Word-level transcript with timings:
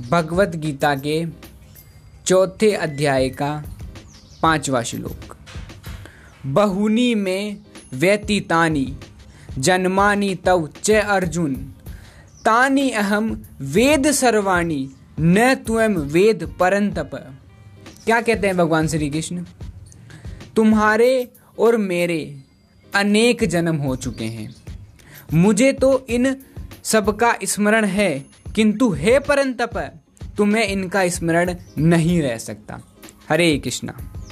भगवत 0.00 0.56
गीता 0.56 0.94
के 0.94 1.26
चौथे 2.26 2.72
अध्याय 2.72 3.28
का 3.28 3.64
पांचवा 4.42 4.82
श्लोक। 4.82 5.36
बहुनी 6.46 7.14
में 7.14 7.56
व्यतीतानी, 7.94 8.96
जन्मानी 9.58 10.34
तव 10.34 10.68
च 10.82 10.90
अर्जुन। 10.90 11.54
तानी 12.44 12.90
अहम 12.90 13.42
वेद 13.60 14.10
सर्वाणी, 14.10 14.90
न 15.20 15.54
तुम 15.54 15.92
वेद 15.92 16.56
परंतप। 16.60 17.10
क्या 18.04 18.20
कहते 18.20 18.46
हैं 18.46 18.56
भगवान 18.56 18.88
श्री 18.88 19.10
कृष्ण 19.10 19.44
तुम्हारे 20.56 21.28
और 21.58 21.76
मेरे 21.76 22.42
अनेक 22.94 23.44
जन्म 23.44 23.76
हो 23.76 23.96
चुके 23.96 24.24
हैं। 24.24 24.54
मुझे 25.32 25.72
तो 25.72 26.06
इन 26.10 26.36
सबका 26.84 27.34
स्मरण 27.44 27.84
है 27.84 28.26
किंतु 28.54 28.90
हे 28.92 29.18
परंतप 29.18 29.76
तुम्हें 30.36 30.64
इनका 30.64 31.08
स्मरण 31.08 31.54
नहीं 31.78 32.22
रह 32.22 32.38
सकता। 32.38 32.80
हरे 33.28 33.58
कृष्णा। 33.58 34.23